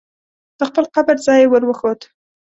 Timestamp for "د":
0.57-0.59